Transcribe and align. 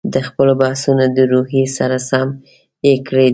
د 0.13 0.15
خپلو 0.27 0.53
بحثونو 0.61 1.05
د 1.17 1.19
روحیې 1.31 1.65
سره 1.77 1.97
سم 2.09 2.27
یې 2.87 2.93
کړي 3.07 3.27
دي. 3.27 3.29